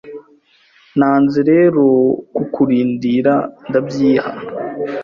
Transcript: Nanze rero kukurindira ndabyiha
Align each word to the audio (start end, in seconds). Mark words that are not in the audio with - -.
Nanze 0.97 1.39
rero 1.51 1.85
kukurindira 2.35 3.33
ndabyiha 3.67 4.29